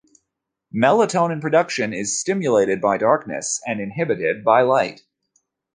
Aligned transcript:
Melatonin 0.75 1.39
production 1.41 1.93
is 1.93 2.19
stimulated 2.19 2.81
by 2.81 2.97
darkness 2.97 3.61
and 3.67 3.79
inhibited 3.79 4.43
by 4.43 4.63
light. 4.63 5.01